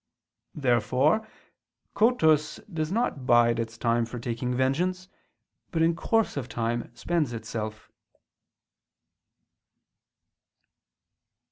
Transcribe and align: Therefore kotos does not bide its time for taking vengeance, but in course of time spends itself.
Therefore 0.55 1.27
kotos 1.95 2.59
does 2.73 2.91
not 2.91 3.27
bide 3.27 3.59
its 3.59 3.77
time 3.77 4.07
for 4.07 4.17
taking 4.17 4.51
vengeance, 4.55 5.07
but 5.69 5.83
in 5.83 5.95
course 5.95 6.35
of 6.37 6.49
time 6.49 6.89
spends 6.95 7.33
itself. 7.33 7.87